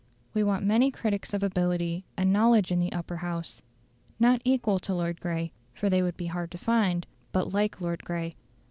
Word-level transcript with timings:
We 0.33 0.43
want 0.43 0.65
many 0.65 0.89
critics 0.89 1.31
of 1.31 1.43
ability 1.43 2.05
and 2.17 2.33
knowledge 2.33 2.71
in 2.71 2.79
the 2.79 2.91
Upper 2.91 3.17
House 3.17 3.61
not 4.19 4.41
equal 4.43 4.79
to 4.79 4.95
Lord 4.95 5.21
Grey, 5.21 5.51
for 5.75 5.91
they 5.91 6.01
would 6.01 6.17
be 6.17 6.25
hard 6.25 6.49
to 6.53 6.57
find 6.57 7.05
but 7.31 7.53
like 7.53 7.79
Lord 7.79 8.03
Grey. 8.03 8.33